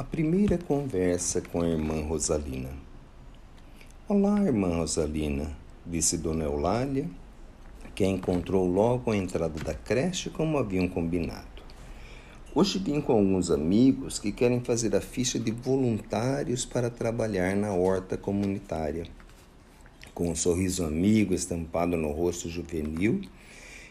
[0.00, 2.70] A primeira conversa com a irmã Rosalina.
[4.08, 7.06] Olá, irmã Rosalina, disse Dona Eulália,
[7.94, 11.62] que a encontrou logo à entrada da creche como haviam combinado.
[12.54, 17.74] Hoje vim com alguns amigos que querem fazer a ficha de voluntários para trabalhar na
[17.74, 19.04] horta comunitária.
[20.14, 23.20] Com um sorriso amigo estampado no rosto juvenil,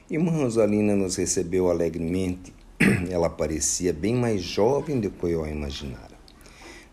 [0.09, 2.51] irmã Rosalina nos recebeu alegremente
[3.11, 6.17] ela parecia bem mais jovem do que eu a imaginara.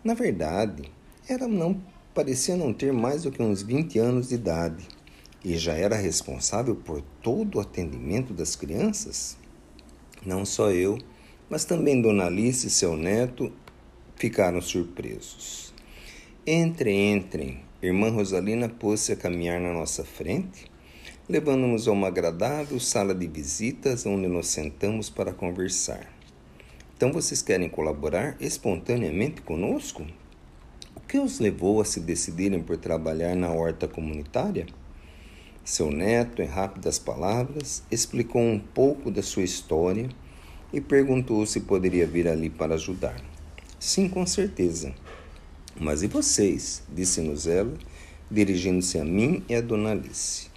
[0.02, 0.91] Na verdade,
[1.28, 1.80] ela não
[2.12, 4.87] parecia não ter mais do que uns 20 anos de idade
[5.45, 9.37] e já era responsável por todo o atendimento das crianças.
[10.25, 10.98] Não só eu,
[11.48, 13.53] mas também Dona Alice e seu neto
[14.16, 15.73] ficaram surpresos.
[16.45, 17.61] Entrem, entrem.
[17.80, 20.64] Irmã Rosalina pôs-se a caminhar na nossa frente
[21.29, 26.09] levando-nos a uma agradável sala de visitas onde nos sentamos para conversar.
[26.97, 30.07] Então vocês querem colaborar espontaneamente conosco?
[30.95, 34.67] O que os levou a se decidirem por trabalhar na horta comunitária?
[35.65, 40.09] Seu neto, em rápidas palavras, explicou um pouco da sua história
[40.72, 43.20] e perguntou se poderia vir ali para ajudar.
[43.81, 44.95] Sim, com certeza.
[45.78, 46.84] Mas e vocês?
[46.89, 47.75] disse-nos ela,
[48.31, 50.56] dirigindo-se a mim e a Dona Alice.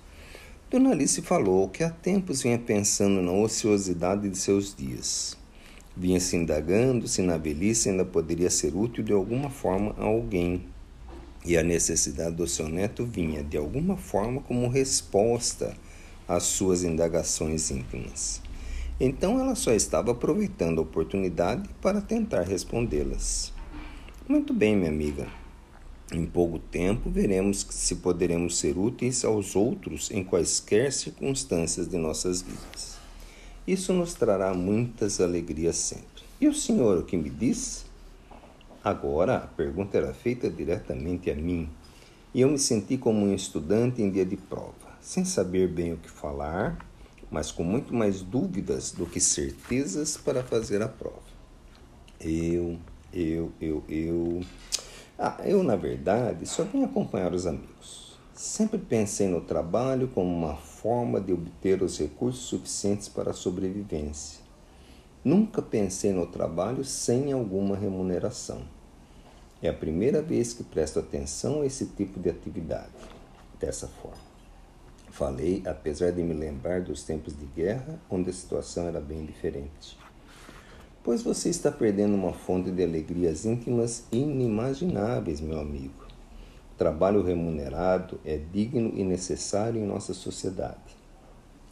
[0.69, 5.35] Dona Alice falou que há tempos vinha pensando na ociosidade de seus dias.
[5.97, 10.63] Vinha se indagando se na velhice ainda poderia ser útil de alguma forma a alguém.
[11.43, 15.75] E a necessidade do seu neto vinha, de alguma forma, como resposta
[16.27, 18.39] às suas indagações íntimas.
[18.99, 23.51] Então ela só estava aproveitando a oportunidade para tentar respondê-las.
[24.27, 25.25] Muito bem, minha amiga,
[26.13, 32.41] em pouco tempo, veremos se poderemos ser úteis aos outros em quaisquer circunstâncias de nossas
[32.41, 32.97] vidas.
[33.67, 36.23] Isso nos trará muitas alegrias sempre.
[36.41, 37.85] E o senhor o que me diz?
[38.83, 41.69] Agora, a pergunta era feita diretamente a mim,
[42.33, 45.97] e eu me senti como um estudante em dia de prova, sem saber bem o
[45.97, 46.77] que falar,
[47.29, 51.21] mas com muito mais dúvidas do que certezas para fazer a prova.
[52.19, 52.77] Eu,
[53.13, 54.41] eu, eu, eu.
[55.21, 58.17] Ah, eu, na verdade, só vim acompanhar os amigos.
[58.33, 64.39] Sempre pensei no trabalho como uma forma de obter os recursos suficientes para a sobrevivência.
[65.21, 68.61] Nunca pensei no trabalho sem alguma remuneração.
[69.61, 72.87] É a primeira vez que presto atenção a esse tipo de atividade,
[73.59, 74.29] dessa forma.
[75.09, 79.97] Falei, apesar de me lembrar dos tempos de guerra, onde a situação era bem diferente
[81.03, 86.07] pois você está perdendo uma fonte de alegrias íntimas inimagináveis, meu amigo.
[86.77, 90.97] trabalho remunerado é digno e necessário em nossa sociedade.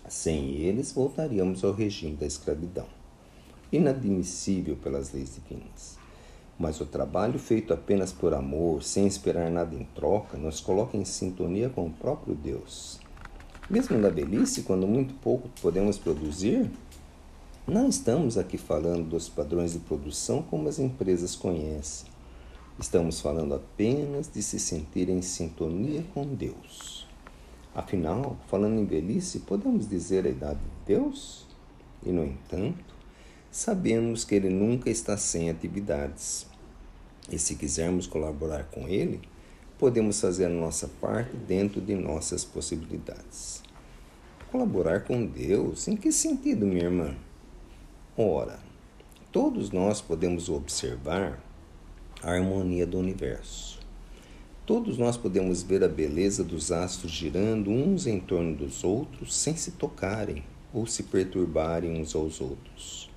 [0.07, 2.85] Sem eles, voltaríamos ao regime da escravidão,
[3.71, 5.97] inadmissível pelas leis divinas.
[6.59, 11.05] Mas o trabalho feito apenas por amor, sem esperar nada em troca, nos coloca em
[11.05, 12.99] sintonia com o próprio Deus.
[13.69, 16.71] Mesmo na velhice, quando muito pouco podemos produzir,
[17.67, 22.07] não estamos aqui falando dos padrões de produção como as empresas conhecem.
[22.79, 27.05] Estamos falando apenas de se sentir em sintonia com Deus.
[27.75, 31.45] Afinal, falando em velhice, podemos dizer a idade de Deus?
[32.05, 32.85] E, no entanto,
[33.51, 36.47] sabemos que Ele nunca está sem atividades.
[37.29, 39.19] E se quisermos colaborar com Ele,
[39.77, 43.61] podemos fazer a nossa parte dentro de nossas possibilidades.
[44.49, 45.89] Colaborar com Deus?
[45.89, 47.26] Em que sentido, minha irmã?
[48.19, 48.57] Ora,
[49.31, 51.39] todos nós podemos observar
[52.23, 53.79] a harmonia do universo.
[54.65, 59.55] Todos nós podemos ver a beleza dos astros girando uns em torno dos outros sem
[59.55, 63.07] se tocarem ou se perturbarem uns aos outros.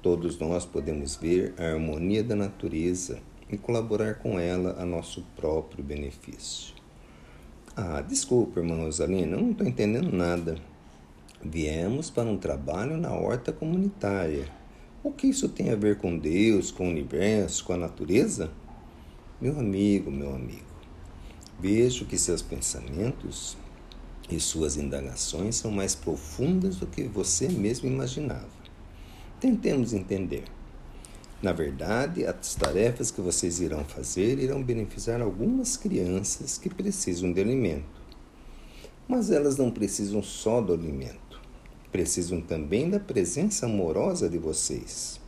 [0.00, 3.20] Todos nós podemos ver a harmonia da natureza
[3.50, 6.74] e colaborar com ela a nosso próprio benefício.
[7.76, 10.56] Ah, desculpa, irmã Rosalina, eu não estou entendendo nada.
[11.44, 14.48] Viemos para um trabalho na horta comunitária.
[15.02, 18.52] O que isso tem a ver com Deus, com o universo, com a natureza?
[19.40, 20.70] Meu amigo, meu amigo,
[21.58, 23.56] vejo que seus pensamentos
[24.30, 28.46] e suas indagações são mais profundas do que você mesmo imaginava.
[29.40, 30.44] Tentemos entender.
[31.42, 37.40] Na verdade, as tarefas que vocês irão fazer irão beneficiar algumas crianças que precisam de
[37.40, 38.00] alimento.
[39.08, 41.31] Mas elas não precisam só do alimento
[41.92, 45.20] precisam também da presença amorosa de vocês.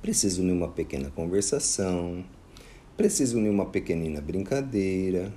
[0.00, 2.24] Precisam de uma pequena conversação,
[2.96, 5.34] precisam de uma pequenina brincadeira.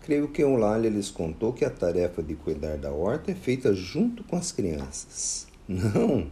[0.00, 4.22] Creio que Eulália lhes contou que a tarefa de cuidar da horta é feita junto
[4.22, 5.48] com as crianças.
[5.66, 6.30] Não?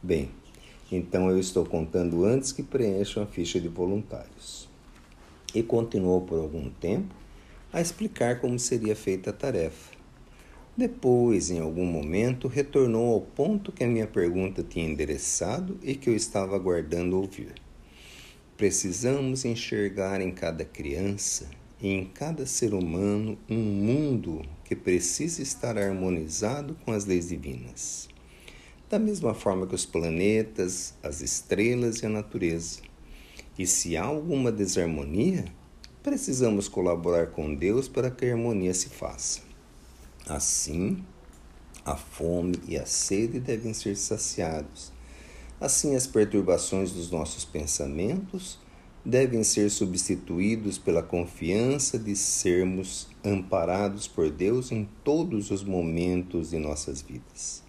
[0.00, 0.30] Bem,
[0.92, 4.68] Então eu estou contando antes que preencham a ficha de voluntários.
[5.52, 7.14] E continuou por algum tempo
[7.72, 9.92] a explicar como seria feita a tarefa.
[10.76, 16.10] Depois, em algum momento, retornou ao ponto que a minha pergunta tinha endereçado e que
[16.10, 17.54] eu estava aguardando ouvir.
[18.56, 21.48] Precisamos enxergar em cada criança
[21.80, 28.08] e em cada ser humano um mundo que precisa estar harmonizado com as leis divinas.
[28.90, 32.80] Da mesma forma que os planetas, as estrelas e a natureza.
[33.56, 35.44] E se há alguma desarmonia,
[36.02, 39.53] precisamos colaborar com Deus para que a harmonia se faça.
[40.28, 41.04] Assim,
[41.84, 44.90] a fome e a sede devem ser saciados.
[45.60, 48.58] Assim, as perturbações dos nossos pensamentos
[49.04, 56.58] devem ser substituídos pela confiança de sermos amparados por Deus em todos os momentos de
[56.58, 57.62] nossas vidas.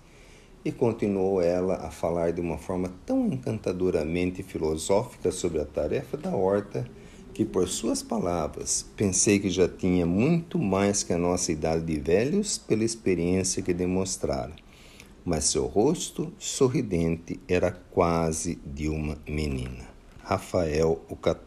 [0.63, 6.33] E continuou ela a falar de uma forma tão encantadoramente filosófica sobre a tarefa da
[6.33, 6.89] horta
[7.35, 11.99] que por suas palavras pensei que já tinha muito mais que a nossa idade de
[11.99, 14.53] velhos pela experiência que demonstrara.
[15.25, 19.85] Mas seu rosto sorridente era quase de uma menina.
[20.23, 21.45] Rafael o Católico.